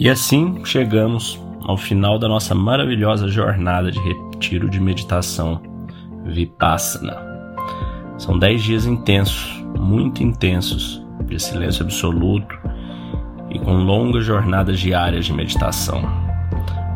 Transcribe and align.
E 0.00 0.08
assim 0.08 0.64
chegamos 0.64 1.38
ao 1.60 1.76
final 1.76 2.18
da 2.18 2.26
nossa 2.26 2.54
maravilhosa 2.54 3.28
jornada 3.28 3.92
de 3.92 4.00
retiro 4.00 4.66
de 4.66 4.80
meditação 4.80 5.60
Vipassana. 6.24 7.18
São 8.16 8.38
dez 8.38 8.62
dias 8.62 8.86
intensos, 8.86 9.62
muito 9.78 10.22
intensos, 10.22 11.04
de 11.26 11.38
silêncio 11.38 11.84
absoluto 11.84 12.58
e 13.50 13.58
com 13.58 13.74
longas 13.74 14.24
jornadas 14.24 14.80
diárias 14.80 15.26
de 15.26 15.34
meditação. 15.34 16.02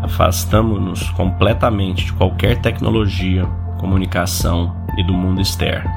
Afastamos-nos 0.03 1.11
completamente 1.11 2.07
de 2.07 2.13
qualquer 2.15 2.59
tecnologia, 2.63 3.45
comunicação 3.79 4.75
e 4.97 5.05
do 5.05 5.13
mundo 5.13 5.43
externo. 5.43 5.91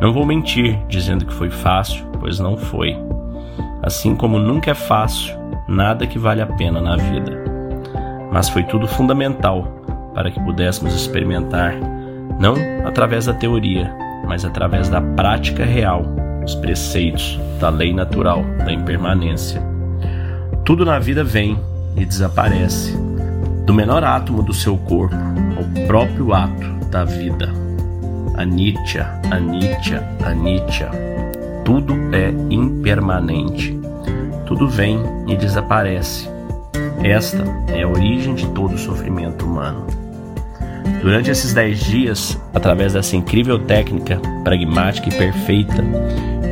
Não 0.00 0.12
vou 0.12 0.26
mentir 0.26 0.76
dizendo 0.88 1.24
que 1.24 1.32
foi 1.32 1.50
fácil, 1.50 2.04
pois 2.18 2.40
não 2.40 2.56
foi. 2.56 2.96
Assim 3.80 4.16
como 4.16 4.40
nunca 4.40 4.72
é 4.72 4.74
fácil 4.74 5.43
nada 5.68 6.06
que 6.06 6.18
vale 6.18 6.40
a 6.40 6.46
pena 6.46 6.80
na 6.80 6.96
vida. 6.96 7.42
Mas 8.32 8.48
foi 8.48 8.62
tudo 8.64 8.86
fundamental 8.86 9.62
para 10.14 10.30
que 10.30 10.40
pudéssemos 10.40 10.94
experimentar, 10.94 11.74
não 12.38 12.54
através 12.84 13.26
da 13.26 13.34
teoria, 13.34 13.92
mas 14.26 14.44
através 14.44 14.88
da 14.88 15.00
prática 15.00 15.64
real, 15.64 16.04
os 16.44 16.54
preceitos 16.54 17.38
da 17.60 17.68
lei 17.68 17.92
natural 17.92 18.42
da 18.64 18.72
impermanência. 18.72 19.62
Tudo 20.64 20.84
na 20.84 20.98
vida 20.98 21.22
vem 21.22 21.58
e 21.96 22.04
desaparece, 22.04 22.96
do 23.66 23.72
menor 23.72 24.04
átomo 24.04 24.42
do 24.42 24.52
seu 24.52 24.76
corpo 24.76 25.16
ao 25.56 25.86
próprio 25.86 26.32
ato 26.32 26.74
da 26.90 27.04
vida. 27.04 27.50
Anicca, 28.36 29.20
anicca, 29.30 30.06
anicca. 30.24 30.90
Tudo 31.64 31.94
é 32.14 32.30
impermanente. 32.50 33.83
Tudo 34.46 34.68
vem 34.68 35.00
e 35.26 35.36
desaparece. 35.36 36.28
Esta 37.02 37.44
é 37.68 37.82
a 37.82 37.88
origem 37.88 38.34
de 38.34 38.46
todo 38.48 38.74
o 38.74 38.78
sofrimento 38.78 39.46
humano. 39.46 39.86
Durante 41.00 41.30
esses 41.30 41.54
dez 41.54 41.80
dias, 41.80 42.38
através 42.52 42.92
dessa 42.92 43.16
incrível 43.16 43.58
técnica 43.58 44.20
pragmática 44.42 45.08
e 45.08 45.14
perfeita, 45.14 45.82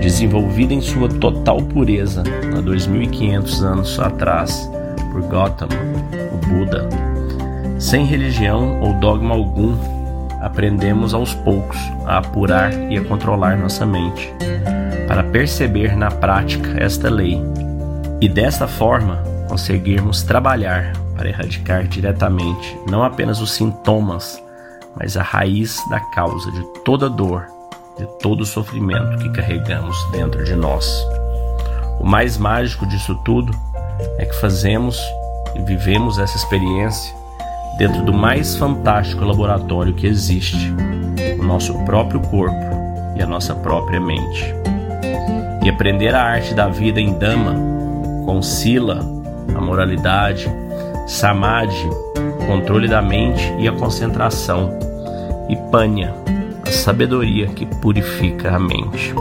desenvolvida 0.01 0.73
em 0.73 0.81
sua 0.81 1.09
total 1.09 1.63
pureza 1.63 2.23
há 2.57 2.61
2500 2.61 3.63
anos 3.63 3.99
atrás 3.99 4.71
por 5.11 5.23
Gautama, 5.29 5.75
o 6.33 6.47
Buda, 6.47 6.89
sem 7.79 8.07
religião 8.07 8.81
ou 8.81 8.95
dogma 8.95 9.35
algum, 9.35 9.77
aprendemos 10.41 11.13
aos 11.13 11.35
poucos 11.35 11.79
a 12.07 12.19
apurar 12.19 12.73
e 12.91 12.97
a 12.97 13.05
controlar 13.05 13.57
nossa 13.57 13.85
mente, 13.85 14.33
para 15.07 15.23
perceber 15.23 15.95
na 15.95 16.11
prática 16.11 16.83
esta 16.83 17.11
lei 17.11 17.41
e 18.23 18.29
desta 18.29 18.69
forma 18.69 19.21
conseguirmos 19.49 20.23
trabalhar 20.23 20.93
para 21.17 21.29
erradicar 21.29 21.89
diretamente 21.89 22.79
não 22.89 23.03
apenas 23.03 23.41
os 23.41 23.51
sintomas, 23.51 24.41
mas 24.97 25.17
a 25.17 25.25
raiz 25.25 25.77
da 25.91 25.99
causa 25.99 26.49
de 26.53 26.63
toda 26.85 27.11
dor, 27.11 27.47
de 27.99 28.07
todo 28.21 28.47
sofrimento 28.47 29.19
que 29.19 29.29
carregamos 29.31 29.97
dentro 30.13 30.45
de 30.45 30.55
nós. 30.55 31.05
O 31.99 32.07
mais 32.07 32.39
mágico 32.39 32.87
disso 32.87 33.13
tudo 33.25 33.53
é 34.19 34.25
que 34.25 34.41
fazemos 34.41 34.97
e 35.57 35.63
vivemos 35.63 36.21
essa 36.21 36.37
experiência 36.37 37.13
dentro 37.77 38.05
do 38.05 38.13
mais 38.13 38.55
fantástico 38.55 39.25
laboratório 39.25 39.95
que 39.95 40.07
existe, 40.07 40.73
o 41.41 41.43
nosso 41.43 41.77
próprio 41.85 42.21
corpo 42.21 42.55
e 43.17 43.23
a 43.23 43.27
nossa 43.27 43.53
própria 43.53 44.01
mente. 44.01 44.55
E 45.65 45.69
aprender 45.69 46.15
a 46.15 46.23
arte 46.23 46.55
da 46.55 46.69
vida 46.69 47.01
em 47.01 47.19
Dama 47.19 47.72
com 48.25 48.43
Sila, 48.43 49.01
a 49.55 49.61
moralidade, 49.61 50.51
Samadhi, 51.07 51.89
controle 52.47 52.89
da 52.89 53.03
mente 53.03 53.53
e 53.59 53.69
a 53.69 53.73
concentração, 53.73 54.79
e 55.49 55.57
Panya, 55.71 56.15
a 56.67 56.71
sabedoria 56.71 57.47
que 57.49 57.67
purifica 57.67 58.55
a 58.55 58.59
mente. 58.59 59.15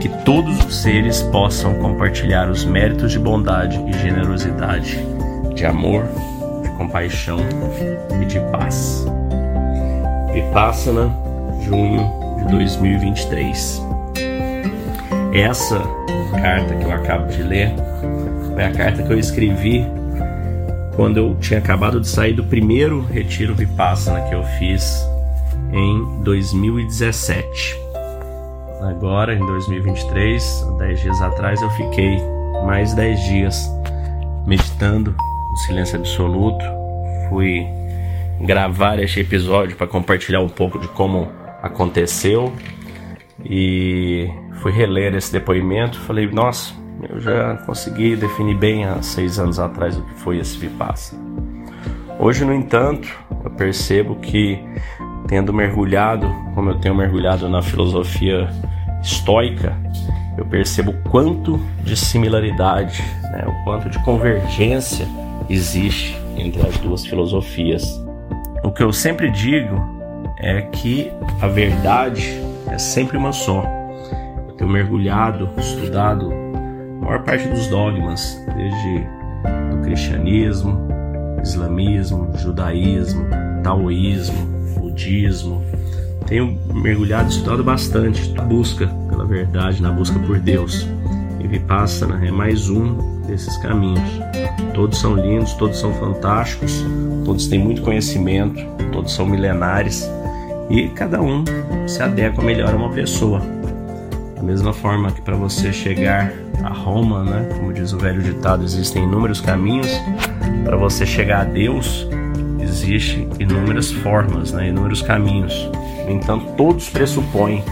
Que 0.00 0.08
todos 0.24 0.64
os 0.64 0.76
seres 0.76 1.22
possam 1.22 1.74
compartilhar 1.74 2.48
os 2.50 2.64
méritos 2.64 3.12
de 3.12 3.18
bondade 3.18 3.82
e 3.86 3.92
generosidade, 3.92 4.98
de 5.54 5.64
amor, 5.64 6.04
de 6.62 6.70
compaixão 6.76 7.38
e 8.20 8.24
de 8.26 8.38
paz. 8.50 9.06
Vipassana, 10.32 11.10
junho 11.62 12.12
de 12.38 12.52
2023. 12.52 13.82
Essa 15.32 15.80
carta 16.32 16.74
que 16.74 16.84
eu 16.84 16.92
acabo 16.92 17.26
de 17.26 17.42
ler 17.42 17.72
foi 18.52 18.64
a 18.64 18.72
carta 18.72 19.02
que 19.02 19.12
eu 19.12 19.18
escrevi 19.18 19.84
quando 20.94 21.18
eu 21.18 21.36
tinha 21.40 21.58
acabado 21.58 22.00
de 22.00 22.08
sair 22.08 22.32
do 22.32 22.44
primeiro 22.44 23.00
retiro 23.02 23.54
Vipassana 23.54 24.22
que 24.22 24.34
eu 24.34 24.42
fiz 24.58 25.06
em 25.72 26.22
2017. 26.22 27.78
Agora, 28.80 29.34
em 29.34 29.44
2023, 29.44 30.66
10 30.78 31.00
dias 31.00 31.20
atrás, 31.20 31.60
eu 31.60 31.70
fiquei 31.70 32.18
mais 32.64 32.94
10 32.94 33.20
dias 33.24 33.70
meditando 34.46 35.14
no 35.50 35.56
silêncio 35.58 35.98
absoluto. 35.98 36.64
Fui 37.28 37.66
gravar 38.40 38.98
este 38.98 39.20
episódio 39.20 39.76
para 39.76 39.86
compartilhar 39.86 40.40
um 40.40 40.48
pouco 40.48 40.78
de 40.78 40.88
como 40.88 41.28
aconteceu 41.62 42.52
e 43.44 44.30
fui 44.56 44.72
reler 44.72 45.14
esse 45.14 45.32
depoimento. 45.32 45.98
Falei, 46.00 46.26
nossa, 46.30 46.74
eu 47.08 47.20
já 47.20 47.56
consegui 47.58 48.16
definir 48.16 48.56
bem 48.56 48.84
há 48.84 49.00
seis 49.02 49.38
anos 49.38 49.58
atrás 49.58 49.96
o 49.96 50.02
que 50.02 50.14
foi 50.14 50.38
esse 50.38 50.56
Vipassana. 50.58 51.22
Hoje, 52.18 52.44
no 52.44 52.54
entanto, 52.54 53.08
eu 53.44 53.50
percebo 53.50 54.16
que, 54.16 54.58
tendo 55.28 55.52
mergulhado, 55.52 56.26
como 56.54 56.70
eu 56.70 56.78
tenho 56.78 56.94
mergulhado 56.94 57.48
na 57.48 57.60
filosofia 57.60 58.48
estoica, 59.02 59.76
eu 60.38 60.44
percebo 60.46 60.94
quanto 61.10 61.60
de 61.82 61.96
similaridade, 61.96 63.02
né, 63.30 63.44
o 63.46 63.64
quanto 63.64 63.90
de 63.90 63.98
convergência 64.02 65.06
existe 65.48 66.16
entre 66.36 66.66
as 66.66 66.76
duas 66.78 67.04
filosofias. 67.04 67.84
O 68.64 68.70
que 68.70 68.82
eu 68.82 68.92
sempre 68.92 69.30
digo 69.30 69.76
é 70.38 70.62
que 70.62 71.10
a 71.40 71.46
verdade 71.46 72.40
é 72.68 72.78
sempre 72.78 73.16
uma 73.16 73.32
só. 73.32 73.75
Tenho 74.56 74.70
mergulhado, 74.70 75.48
estudado 75.58 76.32
a 76.32 77.04
maior 77.04 77.22
parte 77.22 77.46
dos 77.48 77.66
dogmas, 77.68 78.42
desde 78.56 79.06
o 79.74 79.82
cristianismo, 79.82 80.88
islamismo, 81.42 82.30
judaísmo, 82.38 83.26
taoísmo, 83.62 84.46
budismo. 84.78 85.62
Tenho 86.26 86.58
mergulhado, 86.72 87.28
estudado 87.28 87.62
bastante 87.62 88.32
na 88.32 88.42
busca 88.42 88.88
pela 89.08 89.26
verdade, 89.26 89.82
na 89.82 89.92
busca 89.92 90.18
por 90.20 90.38
Deus. 90.40 90.86
E 91.38 91.46
Vipassana 91.46 92.26
é 92.26 92.30
mais 92.30 92.68
um 92.68 93.22
desses 93.26 93.56
caminhos. 93.58 94.08
Todos 94.74 94.98
são 94.98 95.14
lindos, 95.14 95.52
todos 95.54 95.78
são 95.78 95.92
fantásticos, 95.94 96.84
todos 97.24 97.46
têm 97.46 97.58
muito 97.58 97.82
conhecimento, 97.82 98.64
todos 98.90 99.12
são 99.12 99.26
milenares 99.26 100.10
e 100.68 100.88
cada 100.88 101.20
um 101.20 101.44
se 101.86 102.02
adequa 102.02 102.42
melhor 102.42 102.74
a 102.74 102.76
uma 102.76 102.90
pessoa. 102.90 103.55
Da 104.36 104.42
mesma 104.42 104.72
forma 104.72 105.10
que 105.10 105.22
para 105.22 105.34
você 105.34 105.72
chegar 105.72 106.30
a 106.62 106.68
Roma, 106.68 107.24
né, 107.24 107.48
como 107.54 107.72
diz 107.72 107.92
o 107.92 107.98
velho 107.98 108.22
ditado, 108.22 108.62
existem 108.62 109.02
inúmeros 109.04 109.40
caminhos, 109.40 109.90
para 110.64 110.76
você 110.76 111.06
chegar 111.06 111.40
a 111.40 111.44
Deus 111.44 112.06
existem 112.60 113.28
inúmeras 113.38 113.90
formas, 113.90 114.52
né, 114.52 114.68
inúmeros 114.68 115.00
caminhos. 115.00 115.68
No 116.04 116.12
entanto, 116.12 116.52
todos 116.56 116.90
pressupõem 116.90 117.64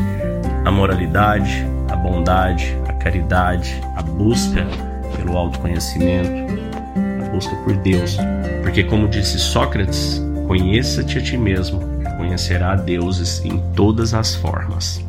a 0.65 0.71
moralidade, 0.71 1.67
a 1.91 1.97
bondade, 1.97 2.77
a 2.89 2.93
caridade, 2.95 3.81
a 3.97 4.03
busca 4.03 4.67
pelo 5.17 5.37
autoconhecimento, 5.37 6.31
a 7.23 7.29
busca 7.29 7.55
por 7.57 7.75
Deus. 7.77 8.17
Porque, 8.63 8.83
como 8.83 9.07
disse 9.07 9.39
Sócrates, 9.39 10.23
conheça-te 10.47 11.19
a 11.19 11.23
ti 11.23 11.37
mesmo 11.37 11.95
conhecerá 12.17 12.75
deuses 12.75 13.45
em 13.45 13.59
todas 13.75 14.15
as 14.15 14.35
formas. 14.35 15.05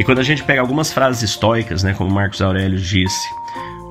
E 0.00 0.02
quando 0.02 0.18
a 0.18 0.22
gente 0.22 0.42
pega 0.42 0.62
algumas 0.62 0.90
frases 0.90 1.22
estoicas, 1.22 1.82
né, 1.82 1.92
como 1.92 2.10
Marcos 2.10 2.40
Aurélio 2.40 2.78
disse, 2.78 3.28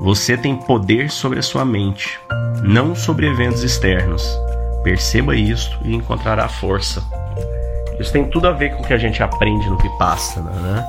você 0.01 0.35
tem 0.35 0.55
poder 0.55 1.11
sobre 1.11 1.37
a 1.37 1.43
sua 1.43 1.63
mente, 1.63 2.19
não 2.63 2.95
sobre 2.95 3.27
eventos 3.27 3.63
externos. 3.63 4.27
Perceba 4.83 5.35
isso 5.35 5.77
e 5.85 5.93
encontrará 5.93 6.47
força. 6.47 7.03
Isso 7.99 8.11
tem 8.11 8.27
tudo 8.27 8.47
a 8.47 8.51
ver 8.51 8.71
com 8.71 8.81
o 8.81 8.87
que 8.87 8.93
a 8.93 8.97
gente 8.97 9.21
aprende 9.21 9.69
no 9.69 9.77
Vipassana, 9.77 10.49
né? 10.49 10.83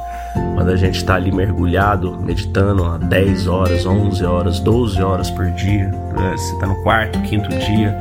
Quando 0.55 0.71
a 0.71 0.77
gente 0.77 0.97
está 0.97 1.17
ali 1.17 1.31
mergulhado, 1.31 2.19
meditando 2.19 2.87
há 2.87 2.97
10 2.97 3.47
horas, 3.47 3.85
11 3.85 4.25
horas, 4.25 4.59
12 4.61 5.03
horas 5.03 5.31
por 5.31 5.51
dia, 5.51 5.89
né? 5.89 6.33
você 6.35 6.55
está 6.55 6.67
no 6.67 6.83
quarto, 6.83 7.21
quinto 7.21 7.51
dia, 7.51 7.95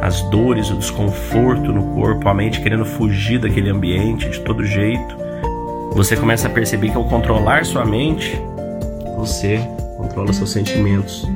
as 0.00 0.22
dores, 0.30 0.70
o 0.70 0.78
desconforto 0.78 1.70
no 1.70 1.94
corpo, 1.94 2.26
a 2.30 2.32
mente 2.32 2.62
querendo 2.62 2.86
fugir 2.86 3.38
daquele 3.38 3.68
ambiente 3.68 4.26
de 4.30 4.40
todo 4.40 4.64
jeito, 4.64 5.21
você 5.94 6.16
começa 6.16 6.48
a 6.48 6.50
perceber 6.50 6.90
que 6.90 6.96
ao 6.96 7.04
controlar 7.04 7.64
sua 7.64 7.84
mente, 7.84 8.40
você 9.16 9.58
controla 9.96 10.32
seus 10.32 10.50
sentimentos, 10.50 11.26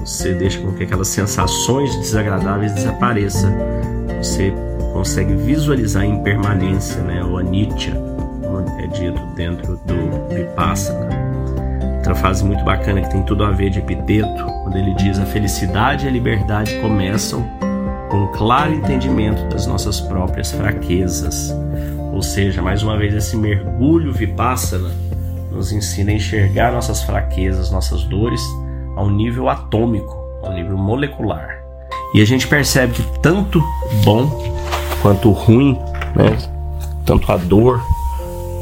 você 0.00 0.34
deixa 0.34 0.60
com 0.60 0.72
que 0.72 0.84
aquelas 0.84 1.08
sensações 1.08 1.94
desagradáveis 1.96 2.72
desapareçam. 2.72 3.52
Você 4.22 4.52
consegue 4.92 5.34
visualizar 5.34 6.04
a 6.04 6.06
impermanência, 6.06 7.02
né, 7.02 7.22
ou 7.22 7.38
anitya, 7.38 7.92
como 8.42 8.80
é 8.80 8.86
dito 8.86 9.20
dentro 9.34 9.76
do 9.84 10.34
Vipassana. 10.34 11.10
Outra 11.96 12.14
frase 12.14 12.44
muito 12.44 12.64
bacana 12.64 13.02
que 13.02 13.10
tem 13.10 13.22
tudo 13.24 13.44
a 13.44 13.50
ver 13.50 13.70
de 13.70 13.80
epiteto, 13.80 14.44
quando 14.62 14.76
ele 14.76 14.94
diz 14.94 15.18
a 15.18 15.26
felicidade 15.26 16.06
e 16.06 16.08
a 16.08 16.12
liberdade 16.12 16.78
começam 16.80 17.44
com 18.08 18.18
um 18.18 18.26
claro 18.28 18.72
entendimento 18.72 19.42
das 19.48 19.66
nossas 19.66 20.00
próprias 20.00 20.52
fraquezas. 20.52 21.52
Ou 22.12 22.22
seja, 22.22 22.62
mais 22.62 22.82
uma 22.82 22.96
vez 22.96 23.14
esse 23.14 23.36
mergulho 23.36 24.12
Vipassana 24.12 24.90
nos 25.52 25.72
ensina 25.72 26.10
a 26.10 26.14
enxergar 26.14 26.72
nossas 26.72 27.02
fraquezas, 27.02 27.70
nossas 27.70 28.04
dores 28.04 28.40
ao 28.96 29.10
nível 29.10 29.48
atômico, 29.48 30.16
ao 30.42 30.52
nível 30.52 30.76
molecular. 30.76 31.62
E 32.14 32.20
a 32.20 32.24
gente 32.24 32.46
percebe 32.46 32.94
que 32.94 33.20
tanto 33.20 33.62
bom 34.04 34.54
quanto 35.02 35.30
ruim, 35.30 35.78
né? 36.14 36.36
tanto 37.04 37.30
a 37.30 37.36
dor 37.36 37.80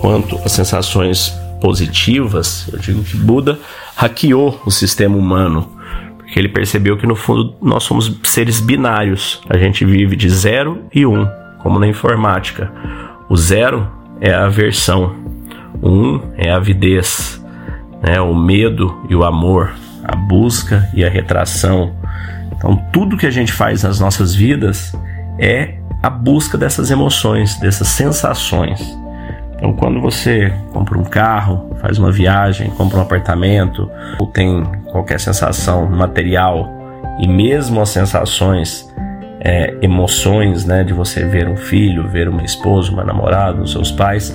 quanto 0.01 0.37
as 0.45 0.53
sensações 0.53 1.31
positivas, 1.61 2.69
eu 2.71 2.79
digo 2.79 3.03
que 3.03 3.17
Buda 3.17 3.59
hackeou 3.97 4.61
o 4.67 4.71
sistema 4.71 5.17
humano, 5.17 5.73
porque 6.19 6.39
ele 6.39 6.49
percebeu 6.49 6.99
que 6.99 7.07
no 7.07 7.17
fundo 7.17 7.55
nós 7.63 7.85
somos 7.85 8.13
seres 8.25 8.61
binários. 8.61 9.41
A 9.49 9.57
gente 9.57 9.85
vive 9.85 10.15
de 10.15 10.29
zero 10.29 10.83
e 10.93 11.07
um, 11.07 11.27
como 11.61 11.79
na 11.79 11.87
informática. 11.87 12.71
O 13.29 13.37
zero 13.37 13.91
é 14.21 14.33
a 14.33 14.45
aversão, 14.45 15.17
o 15.81 15.89
um 15.89 16.23
é 16.37 16.51
a 16.51 16.57
avidez, 16.57 17.43
né? 18.03 18.21
o 18.21 18.35
medo 18.35 19.03
e 19.09 19.17
o 19.17 19.25
amor, 19.25 19.73
a 20.05 20.15
busca 20.15 20.89
e 20.95 21.05
a 21.05 21.09
retração. 21.09 21.95
Então, 22.53 22.77
tudo 22.93 23.17
que 23.17 23.27
a 23.27 23.31
gente 23.31 23.53
faz 23.53 23.83
nas 23.83 23.99
nossas 23.99 24.35
vidas 24.35 24.95
é 25.39 25.75
a 26.03 26.11
busca 26.11 26.59
dessas 26.59 26.91
emoções, 26.91 27.59
dessas 27.59 27.89
sensações. 27.89 28.81
Então, 29.57 29.73
quando 29.73 30.01
você 30.01 30.53
compra 30.73 30.99
um 30.99 31.05
carro, 31.05 31.75
faz 31.81 31.99
uma 31.99 32.13
viagem, 32.13 32.69
compra 32.71 32.99
um 32.99 33.03
apartamento, 33.03 33.91
ou 34.19 34.27
tem 34.27 34.63
qualquer 34.91 35.19
sensação 35.19 35.87
material, 35.87 36.71
e 37.19 37.27
mesmo 37.27 37.81
as 37.81 37.89
sensações, 37.89 38.94
é, 39.45 39.75
emoções, 39.83 40.65
né, 40.65 40.83
de 40.83 40.95
você 40.95 41.23
ver 41.25 41.47
um 41.47 41.57
filho, 41.57 42.09
ver 42.09 42.29
uma 42.29 42.43
esposa, 42.43 42.91
uma 42.91 43.05
namorada, 43.05 43.61
os 43.61 43.73
seus 43.73 43.93
pais, 43.93 44.35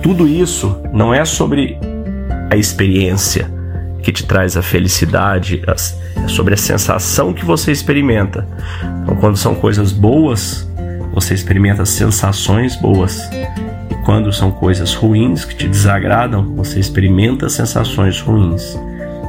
tudo 0.00 0.28
isso 0.28 0.80
não 0.92 1.12
é 1.12 1.24
sobre 1.24 1.76
a 2.48 2.56
experiência 2.56 3.52
que 4.00 4.12
te 4.12 4.24
traz 4.24 4.56
a 4.56 4.62
felicidade, 4.62 5.62
é 5.66 6.28
sobre 6.28 6.54
a 6.54 6.56
sensação 6.56 7.32
que 7.32 7.44
você 7.44 7.72
experimenta. 7.72 8.46
Então, 9.02 9.16
quando 9.16 9.36
são 9.36 9.54
coisas 9.54 9.90
boas, 9.92 10.68
você 11.12 11.34
experimenta 11.34 11.84
sensações 11.84 12.76
boas. 12.76 13.28
E 13.90 13.94
quando 14.04 14.32
são 14.32 14.50
coisas 14.52 14.94
ruins 14.94 15.44
que 15.44 15.56
te 15.56 15.66
desagradam, 15.66 16.54
você 16.54 16.78
experimenta 16.78 17.48
sensações 17.48 18.20
ruins. 18.20 18.78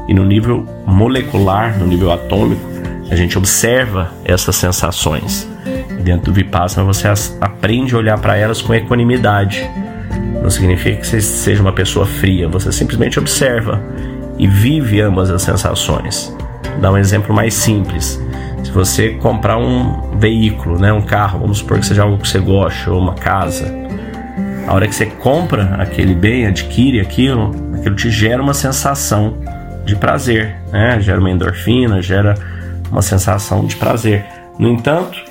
E 0.08 0.14
no 0.14 0.26
nível 0.26 0.68
molecular, 0.86 1.80
no 1.80 1.88
nível 1.88 2.12
atômico, 2.12 2.75
a 3.10 3.16
gente 3.16 3.38
observa 3.38 4.12
essas 4.24 4.56
sensações. 4.56 5.48
Dentro 6.04 6.26
do 6.26 6.34
Vipassana 6.34 6.86
você 6.86 7.08
aprende 7.42 7.96
a 7.96 7.98
olhar 7.98 8.20
para 8.20 8.38
elas 8.38 8.62
com 8.62 8.74
equanimidade. 8.74 9.68
Não 10.42 10.50
significa 10.50 10.98
que 10.98 11.08
você 11.08 11.22
seja 11.22 11.62
uma 11.62 11.74
pessoa 11.74 12.06
fria, 12.06 12.48
você 12.48 12.72
simplesmente 12.72 13.18
observa 13.18 13.82
e 14.38 14.48
vive 14.48 15.02
ambas 15.02 15.32
as 15.32 15.42
sensações. 15.42 16.36
Vou 16.72 16.80
dar 16.80 16.92
um 16.92 16.98
exemplo 16.98 17.34
mais 17.34 17.54
simples. 17.54 18.22
Se 18.64 18.72
você 18.72 19.10
comprar 19.10 19.58
um 19.58 20.18
veículo, 20.18 20.80
né, 20.80 20.92
um 20.92 21.02
carro, 21.02 21.40
vamos 21.40 21.60
supor 21.60 21.80
que 21.80 21.86
seja 21.86 22.04
algo 22.04 22.18
que 22.18 22.28
você 22.28 22.40
gosta, 22.40 22.92
ou 22.92 23.00
uma 23.00 23.16
casa, 23.16 23.74
a 24.68 24.74
hora 24.74 24.88
que 24.88 24.96
você 24.96 25.06
compra 25.06 25.76
aquele 25.80 26.16
bem, 26.16 26.48
adquire 26.48 27.00
aquilo, 27.00 27.52
aquilo 27.76 27.96
te 27.96 28.10
gera 28.10 28.42
uma 28.42 28.54
sensação 28.54 29.38
de 29.86 29.96
prazer, 29.96 30.56
né? 30.72 31.00
Gera 31.00 31.20
uma 31.20 31.30
endorfina, 31.30 32.02
gera 32.02 32.34
uma 32.96 33.02
sensação 33.02 33.66
de 33.66 33.76
prazer. 33.76 34.26
No 34.58 34.70
entanto, 34.70 35.22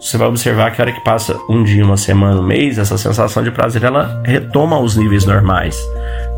você 0.00 0.16
vai 0.16 0.28
observar 0.28 0.70
que 0.70 0.80
a 0.80 0.84
hora 0.84 0.92
que 0.92 1.04
passa 1.04 1.36
um 1.48 1.64
dia, 1.64 1.84
uma 1.84 1.96
semana, 1.96 2.40
um 2.40 2.44
mês, 2.44 2.78
essa 2.78 2.96
sensação 2.96 3.42
de 3.42 3.50
prazer 3.50 3.82
ela 3.82 4.22
retoma 4.24 4.76
aos 4.76 4.96
níveis 4.96 5.24
normais. 5.26 5.76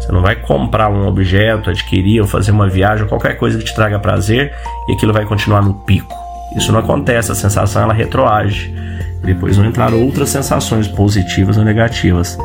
Você 0.01 0.11
não 0.11 0.23
vai 0.23 0.35
comprar 0.35 0.89
um 0.89 1.07
objeto, 1.07 1.69
adquirir 1.69 2.23
ou 2.23 2.27
fazer 2.27 2.53
uma 2.53 2.69
viagem, 2.69 3.07
qualquer 3.07 3.37
coisa 3.37 3.59
que 3.59 3.65
te 3.65 3.75
traga 3.75 3.99
prazer 3.99 4.53
e 4.89 4.95
aquilo 4.95 5.13
vai 5.13 5.27
continuar 5.27 5.63
no 5.63 5.75
pico. 5.75 6.13
Isso 6.57 6.73
não 6.73 6.81
acontece, 6.81 7.31
a 7.31 7.35
sensação 7.35 7.83
ela 7.83 7.93
retroage. 7.93 8.75
Depois 9.23 9.57
vão 9.59 9.67
entrar 9.67 9.93
outras 9.93 10.31
sensações 10.31 10.89
positivas 10.89 11.59
ou 11.59 11.65
negativas. 11.65 12.37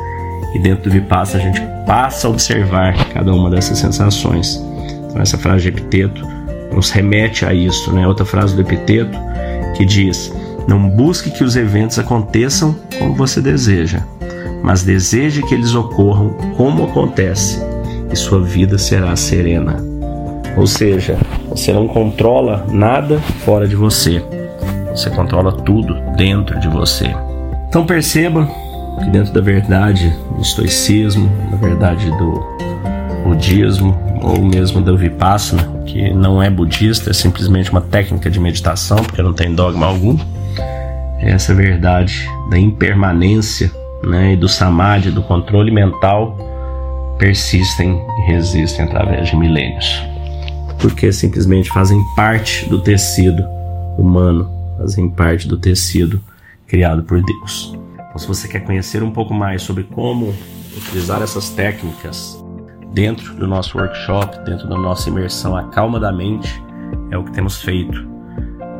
E 0.54 0.60
dentro 0.60 0.84
do 0.84 0.92
Vipassana 0.92 1.44
a 1.44 1.48
gente 1.48 1.62
passa 1.86 2.28
a 2.28 2.30
observar 2.30 2.94
cada 3.14 3.34
uma 3.34 3.50
dessas 3.50 3.80
sensações. 3.80 4.62
Então 5.10 5.22
essa 5.22 5.38
frase 5.38 5.64
de 5.64 5.70
Epiteto 5.70 6.37
nos 6.72 6.90
remete 6.90 7.46
a 7.46 7.54
isso, 7.54 7.94
né? 7.94 8.08
Outra 8.08 8.26
frase 8.26 8.56
do 8.56 8.62
Epiteto 8.62 9.18
que 9.76 9.86
diz: 9.86 10.34
"Não 10.68 10.90
busque 10.90 11.32
que 11.32 11.44
os 11.44 11.56
eventos 11.56 12.00
aconteçam 12.00 12.76
como 12.98 13.14
você 13.14 13.42
deseja, 13.42 14.02
mas 14.64 14.84
deseje 14.84 15.44
que 15.44 15.54
eles 15.54 15.76
ocorram 15.76 16.30
como 16.56 16.86
acontece, 16.86 17.62
e 18.12 18.16
sua 18.16 18.42
vida 18.42 18.78
será 18.78 19.16
serena." 19.16 19.78
Ou 20.56 20.66
seja, 20.66 21.18
você 21.50 21.72
não 21.72 21.88
controla 21.88 22.66
nada 22.72 23.20
fora 23.46 23.68
de 23.68 23.76
você. 23.76 24.24
Você 24.90 25.10
controla 25.12 25.52
tudo 25.52 25.96
dentro 26.16 26.60
de 26.60 26.68
você. 26.68 27.14
Então 27.70 27.86
perceba 27.86 28.50
que 29.04 29.10
dentro 29.12 29.32
da 29.32 29.42
verdade 29.42 30.12
do 30.36 30.42
estoicismo, 30.42 31.30
da 31.52 31.58
verdade 31.58 32.10
do 32.18 32.44
budismo 33.24 34.07
ou 34.28 34.44
mesmo 34.44 34.82
do 34.82 34.98
vipassana, 34.98 35.84
que 35.86 36.14
não 36.14 36.44
é 36.44 36.50
budista, 36.50 37.12
é 37.12 37.14
simplesmente 37.14 37.72
uma 37.72 37.80
técnica 37.80 38.30
de 38.30 38.40
meditação, 38.40 38.98
porque 38.98 39.22
não 39.22 39.34
tem 39.34 39.56
dogma 39.56 39.86
algum, 39.86 40.18
é 41.20 41.32
essa 41.32 41.54
verdade 41.54 42.28
da 42.50 42.60
impermanência 42.60 43.72
né, 44.04 44.34
e 44.34 44.36
do 44.36 44.50
samadhi, 44.50 45.10
do 45.12 45.24
controle 45.24 45.72
mental, 45.72 46.38
persistem 47.18 48.00
e 48.20 48.32
resistem 48.32 48.86
através 48.86 49.30
de 49.30 49.36
milênios. 49.36 50.04
Porque 50.80 51.12
simplesmente 51.12 51.70
fazem 51.70 52.00
parte 52.16 52.70
do 52.70 52.82
tecido 52.82 53.44
humano, 53.98 54.52
fazem 54.78 55.10
parte 55.10 55.48
do 55.48 55.58
tecido 55.58 56.22
criado 56.68 57.02
por 57.02 57.24
Deus. 57.24 57.74
Então, 57.94 58.18
se 58.18 58.28
você 58.28 58.48
quer 58.48 58.60
conhecer 58.60 59.02
um 59.02 59.10
pouco 59.12 59.34
mais 59.34 59.62
sobre 59.62 59.84
como 59.86 60.36
utilizar 60.76 61.24
essas 61.24 61.50
técnicas 61.50 62.38
dentro 62.98 63.36
do 63.36 63.46
nosso 63.46 63.78
workshop, 63.78 64.40
dentro 64.40 64.68
da 64.68 64.76
nossa 64.76 65.08
imersão 65.08 65.56
A 65.56 65.66
Calma 65.66 66.00
da 66.00 66.12
Mente, 66.12 66.60
é 67.12 67.18
o 67.18 67.24
que 67.24 67.32
temos 67.32 67.62
feito. 67.62 68.10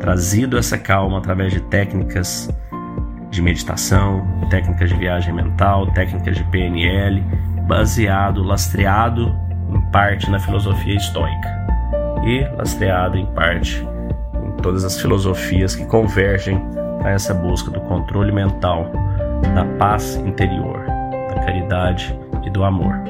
Trazido 0.00 0.58
essa 0.58 0.76
calma 0.76 1.18
através 1.18 1.52
de 1.52 1.60
técnicas 1.60 2.50
de 3.30 3.40
meditação, 3.40 4.26
técnicas 4.50 4.88
de 4.90 4.96
viagem 4.96 5.32
mental, 5.32 5.86
técnicas 5.92 6.36
de 6.36 6.42
PNL, 6.46 7.22
baseado, 7.68 8.42
lastreado 8.42 9.32
em 9.72 9.80
parte 9.92 10.28
na 10.28 10.40
filosofia 10.40 10.96
estoica 10.96 11.66
e 12.24 12.40
lastreado 12.56 13.16
em 13.16 13.26
parte 13.34 13.86
em 14.34 14.50
todas 14.60 14.84
as 14.84 15.00
filosofias 15.00 15.76
que 15.76 15.86
convergem 15.86 16.60
para 16.98 17.12
essa 17.12 17.32
busca 17.32 17.70
do 17.70 17.80
controle 17.82 18.32
mental, 18.32 18.90
da 19.54 19.64
paz 19.78 20.16
interior, 20.16 20.84
da 21.28 21.40
caridade 21.44 22.18
e 22.44 22.50
do 22.50 22.64
amor. 22.64 23.00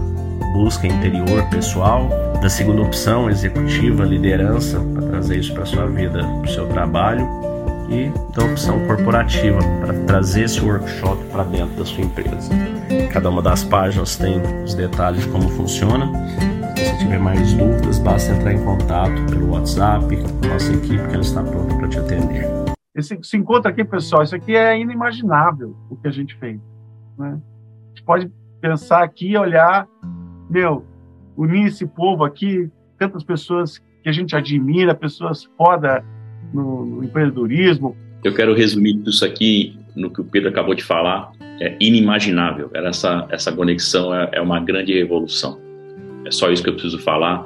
busca 0.53 0.87
interior 0.87 1.43
pessoal, 1.49 2.07
da 2.41 2.47
segunda 2.47 2.81
opção, 2.81 3.29
executiva, 3.29 4.05
liderança, 4.05 4.79
para 4.79 5.05
trazer 5.05 5.39
isso 5.39 5.53
para 5.53 5.65
sua 5.65 5.85
vida, 5.87 6.19
para 6.19 6.43
o 6.43 6.47
seu 6.47 6.65
trabalho, 6.67 7.27
e 7.89 8.09
da 8.35 8.45
opção 8.45 8.85
corporativa, 8.85 9.59
para 9.81 9.93
trazer 10.05 10.43
esse 10.43 10.61
workshop 10.61 11.23
para 11.31 11.43
dentro 11.43 11.75
da 11.75 11.85
sua 11.85 12.03
empresa. 12.03 12.51
Cada 13.11 13.29
uma 13.29 13.41
das 13.41 13.63
páginas 13.63 14.15
tem 14.15 14.39
os 14.63 14.73
detalhes 14.75 15.23
de 15.23 15.29
como 15.29 15.49
funciona. 15.49 16.11
Se 16.75 16.99
tiver 16.99 17.19
mais 17.19 17.53
dúvidas, 17.53 17.99
basta 17.99 18.31
entrar 18.33 18.53
em 18.53 18.63
contato 18.63 19.25
pelo 19.29 19.51
WhatsApp 19.51 20.05
com 20.15 20.45
a 20.45 20.53
nossa 20.53 20.71
equipe, 20.71 21.07
que 21.07 21.13
ela 21.13 21.21
está 21.21 21.43
pronta 21.43 21.75
para 21.75 21.87
te 21.87 21.99
atender. 21.99 22.47
Esse, 22.95 23.15
esse 23.15 23.37
encontro 23.37 23.69
aqui, 23.69 23.83
pessoal, 23.83 24.23
isso 24.23 24.35
aqui 24.35 24.55
é 24.55 24.79
inimaginável 24.79 25.75
o 25.89 25.95
que 25.95 26.07
a 26.07 26.11
gente 26.11 26.35
fez. 26.37 26.59
Né? 27.17 27.37
A 27.37 27.89
gente 27.89 28.03
pode 28.03 28.31
pensar 28.61 29.03
aqui, 29.03 29.37
olhar 29.37 29.87
meu, 30.49 30.85
unir 31.37 31.67
esse 31.67 31.85
povo 31.85 32.23
aqui, 32.23 32.69
tantas 32.97 33.23
pessoas 33.23 33.77
que 34.03 34.09
a 34.09 34.11
gente 34.11 34.35
admira, 34.35 34.95
pessoas 34.95 35.45
foda 35.57 36.03
no, 36.53 36.85
no 36.85 37.03
empreendedorismo. 37.03 37.95
Eu 38.23 38.33
quero 38.33 38.53
resumir 38.53 38.95
tudo 38.95 39.09
isso 39.09 39.25
aqui 39.25 39.77
no 39.95 40.11
que 40.11 40.21
o 40.21 40.23
Pedro 40.23 40.49
acabou 40.49 40.75
de 40.75 40.83
falar. 40.83 41.31
É 41.59 41.75
inimaginável. 41.79 42.69
Essa, 42.73 43.27
essa 43.29 43.51
conexão 43.51 44.13
é, 44.13 44.29
é 44.33 44.41
uma 44.41 44.59
grande 44.59 44.93
revolução. 44.93 45.59
É 46.25 46.31
só 46.31 46.51
isso 46.51 46.63
que 46.63 46.69
eu 46.69 46.73
preciso 46.73 46.99
falar. 46.99 47.45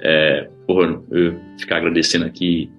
É, 0.00 0.48
porra, 0.66 1.00
eu 1.10 1.38
ficar 1.58 1.76
agradecendo 1.76 2.24
aqui 2.24 2.70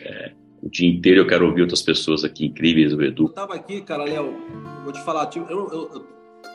é, 0.00 0.32
o 0.62 0.68
dia 0.68 0.88
inteiro. 0.88 1.20
Eu 1.20 1.26
quero 1.26 1.46
ouvir 1.46 1.62
outras 1.62 1.82
pessoas 1.82 2.24
aqui 2.24 2.46
incríveis, 2.46 2.92
o 2.92 3.02
Edu. 3.02 3.24
Eu 3.24 3.28
tava 3.28 3.54
aqui, 3.54 3.80
cara, 3.80 4.04
Léo, 4.04 4.34
vou 4.84 4.92
te 4.92 5.02
falar, 5.04 5.26
tipo, 5.26 5.50
eu, 5.50 5.68
eu, 5.68 5.90
eu, 5.94 6.06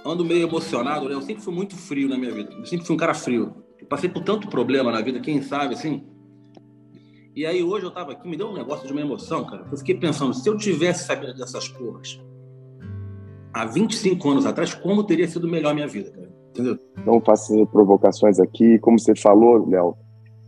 ando 0.05 0.25
meio 0.25 0.47
emocionado, 0.47 1.07
né? 1.07 1.15
Eu 1.15 1.21
sempre 1.21 1.43
fui 1.43 1.53
muito 1.53 1.75
frio 1.75 2.07
na 2.07 2.17
minha 2.17 2.31
vida. 2.31 2.53
Eu 2.53 2.65
sempre 2.65 2.85
fui 2.85 2.95
um 2.95 2.99
cara 2.99 3.13
frio. 3.13 3.55
Eu 3.79 3.87
passei 3.87 4.09
por 4.09 4.23
tanto 4.23 4.47
problema 4.47 4.91
na 4.91 5.01
vida, 5.01 5.19
quem 5.19 5.41
sabe, 5.41 5.73
assim. 5.73 6.03
E 7.33 7.45
aí 7.45 7.63
hoje 7.63 7.85
eu 7.85 7.91
tava 7.91 8.11
aqui, 8.11 8.27
me 8.27 8.35
deu 8.35 8.47
um 8.47 8.53
negócio 8.53 8.85
de 8.85 8.91
uma 8.91 9.01
emoção, 9.01 9.45
cara. 9.45 9.65
Eu 9.71 9.77
fiquei 9.77 9.95
pensando, 9.95 10.33
se 10.33 10.47
eu 10.49 10.57
tivesse 10.57 11.05
sabido 11.05 11.33
dessas 11.33 11.67
porras 11.69 12.21
há 13.53 13.65
25 13.65 14.29
anos 14.29 14.45
atrás, 14.45 14.73
como 14.73 15.03
teria 15.03 15.27
sido 15.27 15.47
melhor 15.47 15.71
a 15.71 15.73
minha 15.73 15.87
vida, 15.87 16.11
cara? 16.11 16.29
Entendeu? 16.49 16.77
Não 17.05 17.21
faço 17.21 17.65
provocações 17.67 18.37
aqui, 18.37 18.77
como 18.79 18.99
você 18.99 19.15
falou, 19.15 19.65
Léo, 19.69 19.95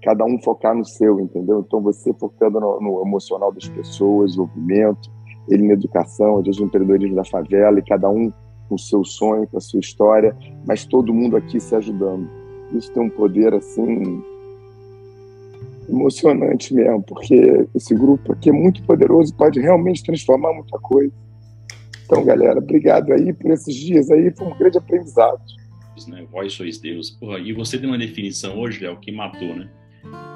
cada 0.04 0.26
um 0.26 0.38
focar 0.44 0.76
no 0.76 0.84
seu, 0.84 1.22
entendeu? 1.22 1.64
Então 1.66 1.82
você 1.82 2.14
focando 2.14 2.60
no, 2.60 2.82
no 2.82 3.02
emocional 3.02 3.54
das 3.54 3.70
pessoas, 3.70 4.32
desenvolvimento, 4.32 5.10
ele 5.48 5.66
na 5.66 5.74
educação, 5.74 6.40
às 6.40 6.44
vezes 6.44 6.60
no 6.60 6.68
empreendedorismo 6.68 7.16
da 7.16 7.24
favela, 7.24 7.80
e 7.80 7.84
cada 7.84 8.10
um 8.10 8.30
com 8.68 8.76
o 8.76 8.80
seu 8.80 9.06
sonho, 9.06 9.48
com 9.48 9.58
a 9.58 9.62
sua 9.62 9.80
história, 9.80 10.36
mas 10.68 10.86
todo 10.86 11.14
mundo 11.14 11.38
aqui 11.38 11.62
se 11.62 11.74
ajudando. 11.76 12.30
Isso 12.74 12.92
tem 12.92 13.04
um 13.04 13.10
poder 13.10 13.54
assim 13.54 14.22
emocionante 15.90 16.74
mesmo, 16.74 17.02
porque 17.04 17.68
esse 17.76 17.94
grupo 17.94 18.34
aqui 18.34 18.50
é 18.50 18.54
muito 18.54 18.84
poderoso, 18.84 19.36
pode 19.36 19.60
realmente 19.60 20.04
transformar 20.04 20.54
muita 20.54 20.78
coisa. 20.80 21.12
Então, 22.06 22.24
galera, 22.24 22.60
obrigado 22.60 23.12
aí 23.12 23.34
por 23.34 23.52
esses 23.52 23.76
dias 23.76 24.10
aí, 24.12 24.32
foi 24.36 24.48
um 24.48 24.58
grande 24.58 24.78
aprendizado. 24.78 25.42
Né? 26.08 26.26
Vós 26.32 26.54
sois 26.54 26.80
Deus. 26.80 27.12
Porra, 27.12 27.40
e 27.40 27.54
você 27.54 27.78
tem 27.78 27.88
uma 27.88 27.98
definição 27.98 28.60
hoje, 28.60 28.84
Léo, 28.84 28.98
que 28.98 29.12
matou, 29.12 29.56
né? 29.56 29.70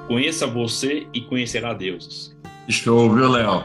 Conheça 0.06 0.46
você 0.46 1.06
e 1.12 1.20
conhecerá 1.20 1.74
deuses. 1.74 2.36
Show, 2.68 3.12
viu, 3.12 3.28
Léo? 3.28 3.64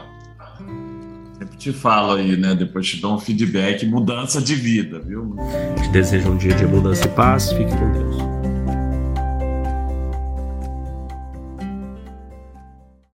Sempre 1.38 1.56
te 1.56 1.72
falo 1.72 2.12
aí, 2.12 2.36
né? 2.36 2.54
Depois 2.54 2.88
te 2.88 3.00
dou 3.00 3.14
um 3.14 3.18
feedback, 3.18 3.86
mudança 3.86 4.40
de 4.40 4.54
vida, 4.54 5.00
viu? 5.00 5.34
Te 5.82 5.88
desejo 5.90 6.30
um 6.30 6.36
dia 6.36 6.54
de 6.54 6.66
mudança 6.66 7.06
e 7.06 7.10
paz. 7.10 7.52
Fique 7.52 7.70
com 7.76 7.92
Deus. 7.92 8.33